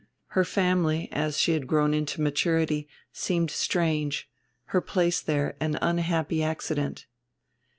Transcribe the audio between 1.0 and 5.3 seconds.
as she had grown into maturity, seemed strange, her place